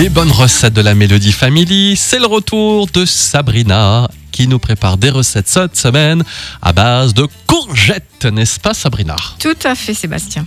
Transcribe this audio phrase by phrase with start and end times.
[0.00, 4.96] Les bonnes recettes de la Mélodie Family, c'est le retour de Sabrina qui nous prépare
[4.96, 6.24] des recettes cette semaine
[6.62, 9.16] à base de courgettes, n'est-ce pas Sabrina?
[9.38, 10.46] Tout à fait Sébastien.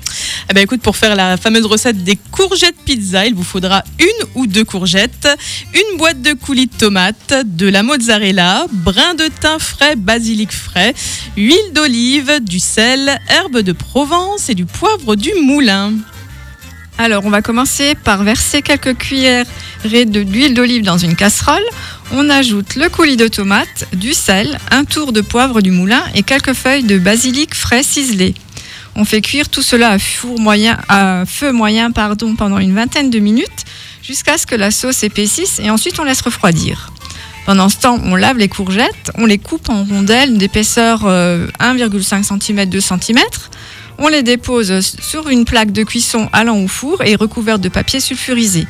[0.50, 4.28] Eh ben écoute, pour faire la fameuse recette des courgettes pizza, il vous faudra une
[4.34, 5.30] ou deux courgettes,
[5.76, 10.96] une boîte de coulis de tomates, de la mozzarella, brin de thym frais, basilic frais,
[11.38, 15.94] huile d'olive, du sel, herbe de Provence et du poivre du moulin.
[16.98, 19.46] Alors, on va commencer par verser quelques cuillères
[19.84, 21.64] de l'huile d'olive dans une casserole.
[22.12, 26.24] On ajoute le coulis de tomate, du sel, un tour de poivre du moulin et
[26.24, 28.36] quelques feuilles de basilic frais ciselées.
[28.96, 33.20] On fait cuire tout cela à, four moyen, à feu moyen pendant une vingtaine de
[33.20, 33.66] minutes
[34.04, 36.93] jusqu'à ce que la sauce épaississe et ensuite on laisse refroidir.
[37.46, 42.66] Pendant ce temps, on lave les courgettes, on les coupe en rondelles d'épaisseur 1,5 cm,
[42.66, 43.20] 2 cm.
[43.98, 48.00] On les dépose sur une plaque de cuisson allant au four et recouverte de papier
[48.00, 48.66] sulfurisé.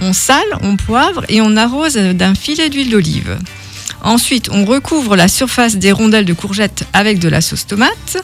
[0.00, 3.38] On sale, on poivre et on arrose d'un filet d'huile d'olive.
[4.02, 8.22] Ensuite, on recouvre la surface des rondelles de courgettes avec de la sauce tomate.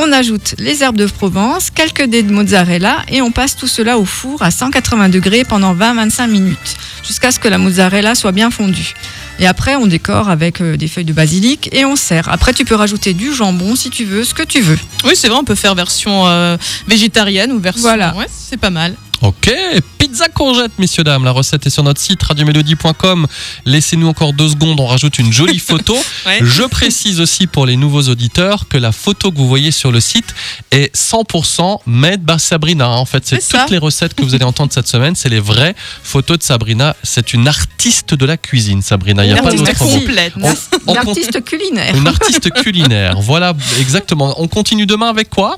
[0.00, 3.98] On ajoute les herbes de Provence, quelques dés de mozzarella et on passe tout cela
[3.98, 8.52] au four à 180 degrés pendant 20-25 minutes jusqu'à ce que la mozzarella soit bien
[8.52, 8.94] fondue.
[9.40, 12.28] Et après, on décore avec euh, des feuilles de basilic et on sert.
[12.28, 14.78] Après, tu peux rajouter du jambon si tu veux, ce que tu veux.
[15.04, 17.82] Oui, c'est vrai, on peut faire version euh, végétarienne ou version.
[17.82, 18.14] Voilà.
[18.14, 18.94] Ouais, c'est pas mal.
[19.20, 19.52] Ok,
[19.98, 21.24] pizza courgette, messieurs, dames.
[21.24, 23.26] La recette est sur notre site radiomélodie.com.
[23.64, 25.96] Laissez-nous encore deux secondes, on rajoute une jolie photo.
[26.26, 26.40] Ouais.
[26.42, 29.98] Je précise aussi pour les nouveaux auditeurs que la photo que vous voyez sur le
[30.00, 30.34] site
[30.70, 32.90] est 100% made by Sabrina.
[32.90, 33.60] En fait, c'est ça.
[33.60, 36.94] toutes les recettes que vous allez entendre cette semaine, c'est les vraies photos de Sabrina.
[37.02, 39.24] C'est une artiste de la cuisine, Sabrina.
[39.24, 39.90] Il n'y a Une pas d'autre mot.
[40.00, 40.34] complète.
[40.42, 40.52] On-
[40.86, 41.94] on Une artiste culinaire.
[41.96, 43.18] Une artiste culinaire.
[43.20, 44.34] Voilà, exactement.
[44.42, 45.56] On continue demain avec quoi?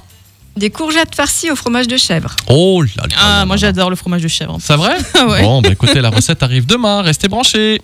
[0.57, 2.35] Des courgettes farcies au fromage de chèvre.
[2.49, 3.17] Oh là là.
[3.19, 3.61] Ah, là moi là.
[3.61, 4.59] j'adore le fromage de chèvre.
[4.61, 4.97] C'est vrai?
[5.29, 5.43] Ouais.
[5.43, 7.03] Bon, bah écoutez, la recette arrive demain.
[7.03, 7.79] Restez branchés.